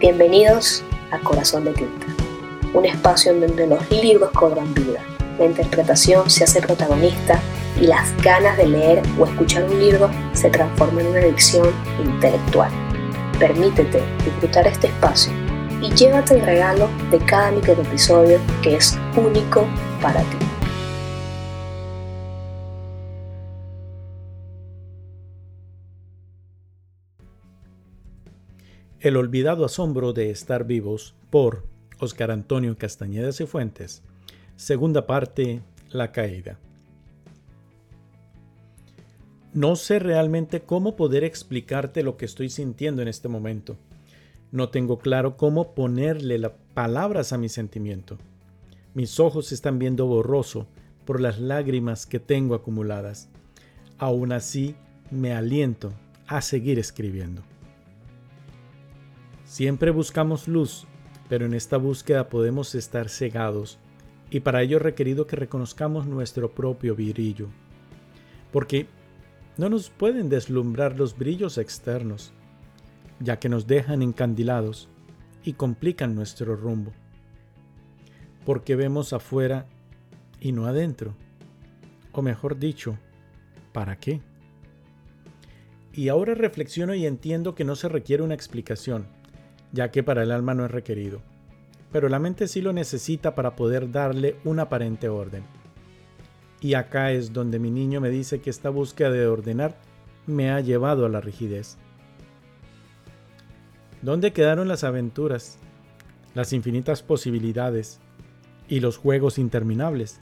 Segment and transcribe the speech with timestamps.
[0.00, 2.06] Bienvenidos a Corazón de Tinta,
[2.72, 5.00] un espacio en donde los libros cobran vida,
[5.40, 7.40] la interpretación se hace protagonista
[7.80, 11.72] y las ganas de leer o escuchar un libro se transforman en una adicción
[12.04, 12.70] intelectual.
[13.40, 15.32] Permítete disfrutar este espacio
[15.82, 19.66] y llévate el regalo de cada micro episodio que es único
[20.00, 20.57] para ti.
[29.00, 31.62] El olvidado asombro de estar vivos por
[32.00, 34.02] Oscar Antonio Castañeda Cifuentes.
[34.56, 36.58] Segunda parte, La caída.
[39.54, 43.76] No sé realmente cómo poder explicarte lo que estoy sintiendo en este momento.
[44.50, 48.18] No tengo claro cómo ponerle las palabras a mi sentimiento.
[48.94, 50.66] Mis ojos están viendo borroso
[51.04, 53.28] por las lágrimas que tengo acumuladas.
[53.96, 54.74] Aún así,
[55.12, 55.92] me aliento
[56.26, 57.42] a seguir escribiendo.
[59.48, 60.86] Siempre buscamos luz,
[61.30, 63.78] pero en esta búsqueda podemos estar cegados
[64.30, 67.48] y para ello requerido que reconozcamos nuestro propio brillo.
[68.52, 68.88] Porque
[69.56, 72.30] no nos pueden deslumbrar los brillos externos,
[73.20, 74.90] ya que nos dejan encandilados
[75.42, 76.92] y complican nuestro rumbo.
[78.44, 79.64] Porque vemos afuera
[80.40, 81.14] y no adentro.
[82.12, 82.98] O mejor dicho,
[83.72, 84.20] ¿para qué?
[85.94, 89.06] Y ahora reflexiono y entiendo que no se requiere una explicación,
[89.72, 91.20] ya que para el alma no es requerido,
[91.92, 95.44] pero la mente sí lo necesita para poder darle un aparente orden.
[96.60, 99.76] Y acá es donde mi niño me dice que esta búsqueda de ordenar
[100.26, 101.78] me ha llevado a la rigidez.
[104.02, 105.58] ¿Dónde quedaron las aventuras,
[106.34, 108.00] las infinitas posibilidades
[108.68, 110.20] y los juegos interminables?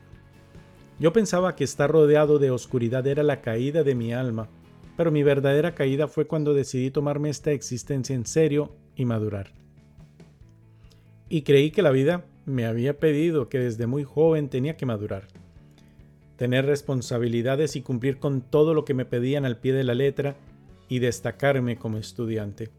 [0.99, 4.49] Yo pensaba que estar rodeado de oscuridad era la caída de mi alma,
[4.97, 9.53] pero mi verdadera caída fue cuando decidí tomarme esta existencia en serio y madurar.
[11.29, 15.29] Y creí que la vida me había pedido que desde muy joven tenía que madurar
[16.37, 20.37] tener responsabilidades y cumplir con todo lo que me pedían al pie de la letra
[20.89, 22.71] y destacarme como estudiante.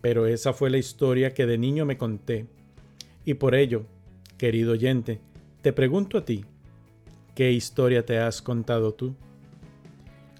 [0.00, 2.46] Pero esa fue la historia que de niño me conté,
[3.24, 3.84] y por ello,
[4.36, 5.20] querido oyente,
[5.62, 6.44] te pregunto a ti,
[7.36, 9.14] ¿qué historia te has contado tú?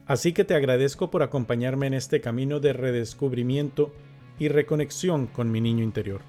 [0.05, 3.93] Así que te agradezco por acompañarme en este camino de redescubrimiento
[4.43, 6.21] y reconexión con mi niño interior.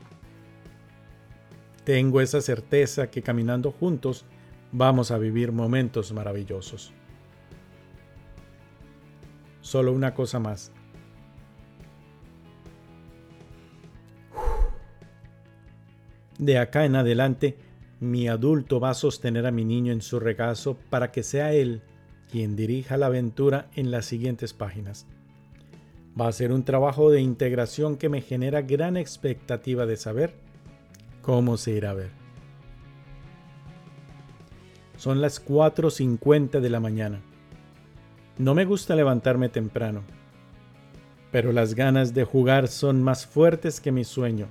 [1.84, 4.28] Tengo esa certeza que caminando juntos
[4.72, 6.94] vamos a vivir momentos maravillosos.
[9.62, 10.72] Solo una cosa más.
[16.38, 17.57] De acá en adelante,
[18.00, 21.81] mi adulto va a sostener a mi niño en su regazo para que sea él
[22.31, 25.07] quien dirija la aventura en las siguientes páginas.
[26.19, 30.35] Va a ser un trabajo de integración que me genera gran expectativa de saber
[31.22, 32.12] cómo se irá a ver.
[34.97, 37.22] Son las 4.50 de la mañana.
[38.38, 40.03] No me gusta levantarme temprano,
[41.31, 44.47] pero las ganas de jugar son más fuertes que mi sueño.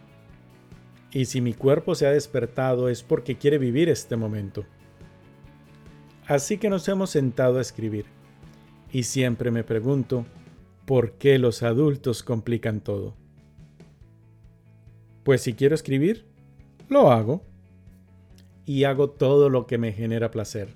[1.13, 4.65] Y si mi cuerpo se ha despertado es porque quiere vivir este momento.
[6.27, 8.07] Así que nos hemos sentado a escribir.
[8.91, 10.25] Y siempre me pregunto,
[10.87, 13.15] ¿por qué los adultos complican todo?
[15.25, 16.27] Pues si quiero escribir,
[16.89, 17.43] lo hago
[18.67, 20.69] y hago todo lo que me genera placer.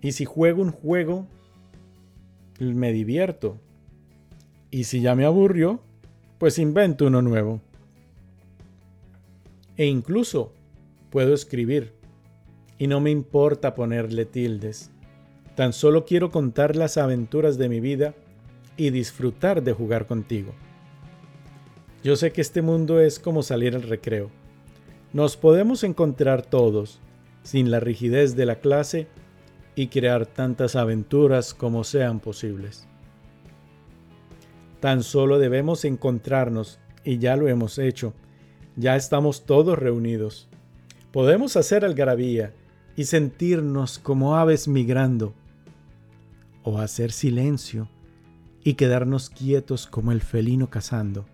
[0.00, 1.26] Y si juego un juego,
[2.58, 3.58] me divierto.
[4.70, 5.80] Y si ya me aburrió,
[6.38, 7.60] pues invento uno nuevo.
[9.76, 10.52] E incluso
[11.10, 11.94] puedo escribir.
[12.78, 14.90] Y no me importa ponerle tildes.
[15.56, 18.14] Tan solo quiero contar las aventuras de mi vida
[18.76, 20.52] y disfrutar de jugar contigo.
[22.02, 24.30] Yo sé que este mundo es como salir al recreo
[25.14, 26.98] nos podemos encontrar todos,
[27.44, 29.06] sin la rigidez de la clase,
[29.76, 32.88] y crear tantas aventuras como sean posibles.
[34.80, 38.12] Tan solo debemos encontrarnos, y ya lo hemos hecho,
[38.74, 40.48] ya estamos todos reunidos.
[41.12, 42.52] Podemos hacer algarabía
[42.96, 45.32] y sentirnos como aves migrando,
[46.64, 47.88] o hacer silencio
[48.64, 51.26] y quedarnos quietos como el felino cazando.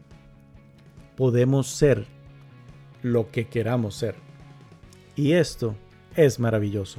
[1.17, 2.07] Podemos ser
[3.03, 4.17] lo que queramos ser.
[5.17, 5.75] Y esto
[6.17, 6.99] es maravilloso.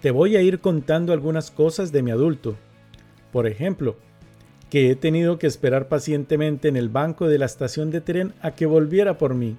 [0.00, 2.56] Te voy a ir contando algunas cosas de mi adulto.
[3.32, 3.96] Por ejemplo,
[4.70, 8.52] que he tenido que esperar pacientemente en el banco de la estación de tren a
[8.52, 9.56] que volviera por mí.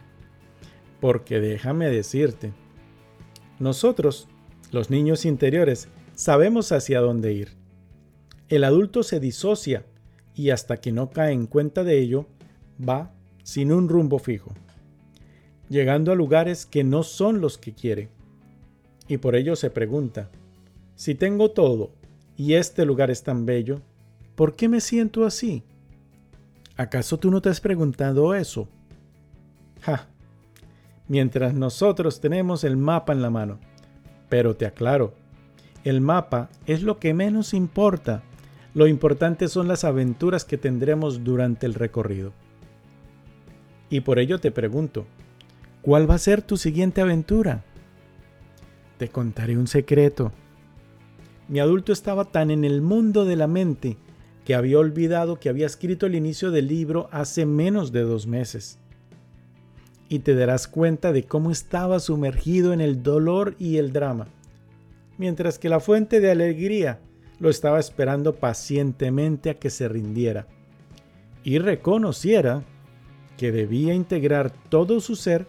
[0.99, 2.53] Porque déjame decirte,
[3.59, 4.27] nosotros,
[4.71, 5.89] los niños interiores,
[6.19, 7.55] sabemos hacia dónde ir.
[8.49, 9.85] El adulto se disocia
[10.35, 12.25] y hasta que no cae en cuenta de ello,
[12.77, 13.13] va
[13.43, 14.51] sin un rumbo fijo,
[15.69, 18.09] llegando a lugares que no son los que quiere.
[19.07, 20.29] Y por ello se pregunta,
[20.95, 21.91] si tengo todo
[22.35, 23.79] y este lugar es tan bello,
[24.35, 25.63] ¿por qué me siento así?
[26.75, 28.67] ¿Acaso tú no te has preguntado eso?
[29.79, 30.09] Ja,
[31.07, 33.57] mientras nosotros tenemos el mapa en la mano.
[34.27, 35.13] Pero te aclaro,
[35.83, 38.23] el mapa es lo que menos importa.
[38.73, 42.33] Lo importante son las aventuras que tendremos durante el recorrido.
[43.89, 45.05] Y por ello te pregunto,
[45.81, 47.63] ¿cuál va a ser tu siguiente aventura?
[48.97, 50.31] Te contaré un secreto.
[51.47, 53.97] Mi adulto estaba tan en el mundo de la mente
[54.45, 58.79] que había olvidado que había escrito el inicio del libro hace menos de dos meses.
[60.09, 64.27] Y te darás cuenta de cómo estaba sumergido en el dolor y el drama,
[65.19, 67.01] mientras que la fuente de alegría
[67.39, 70.47] lo estaba esperando pacientemente a que se rindiera
[71.43, 72.63] y reconociera
[73.37, 75.45] que debía integrar todo su ser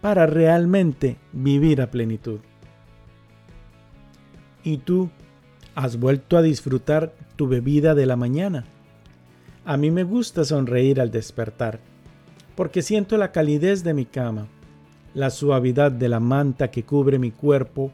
[0.00, 2.40] para realmente vivir a plenitud.
[4.64, 5.10] ¿Y tú
[5.74, 8.64] has vuelto a disfrutar tu bebida de la mañana?
[9.66, 11.80] A mí me gusta sonreír al despertar,
[12.56, 14.48] porque siento la calidez de mi cama,
[15.12, 17.92] la suavidad de la manta que cubre mi cuerpo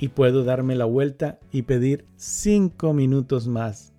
[0.00, 3.92] y puedo darme la vuelta y pedir cinco minutos más.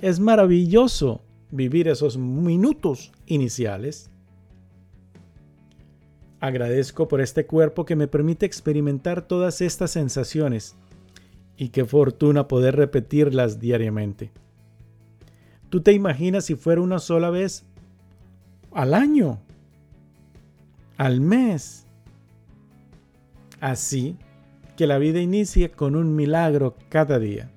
[0.00, 1.22] Es maravilloso
[1.52, 4.10] vivir esos minutos iniciales
[6.40, 10.76] Agradezco por este cuerpo que me permite experimentar todas estas sensaciones
[11.56, 14.30] y qué fortuna poder repetirlas diariamente.
[15.70, 17.64] ¿Tú te imaginas si fuera una sola vez
[18.70, 19.40] al año?
[20.98, 21.86] ¿Al mes?
[23.60, 24.16] Así
[24.76, 27.50] que la vida inicie con un milagro cada día.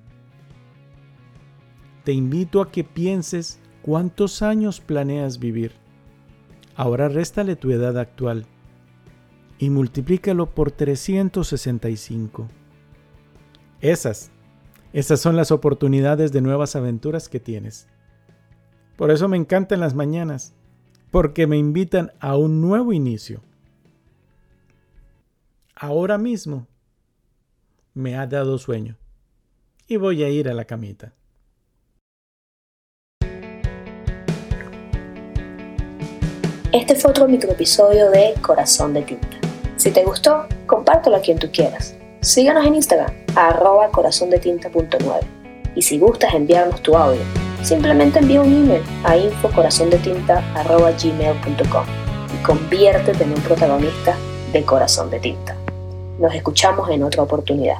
[2.04, 5.72] Te invito a que pienses cuántos años planeas vivir.
[6.74, 8.46] Ahora réstale tu edad actual
[9.58, 12.48] y multiplícalo por 365.
[13.80, 14.30] Esas,
[14.92, 17.86] esas son las oportunidades de nuevas aventuras que tienes.
[18.96, 20.54] Por eso me encantan las mañanas,
[21.10, 23.42] porque me invitan a un nuevo inicio.
[25.74, 26.66] Ahora mismo
[28.00, 28.96] me ha dado sueño
[29.86, 31.12] y voy a ir a la camita.
[36.72, 39.26] Este fue otro microepisodio de Corazón de Tinta.
[39.76, 41.96] Si te gustó, compártelo a quien tú quieras.
[42.20, 45.20] Síganos en Instagram, arroba corazondetinta.9.
[45.74, 47.22] Y si gustas enviarnos tu audio,
[47.62, 51.86] simplemente envía un email a infocorazondetinta.gmail.com
[52.32, 54.16] y conviértete en un protagonista
[54.52, 55.56] de Corazón de Tinta.
[56.20, 57.78] Nos escuchamos en otra oportunidad.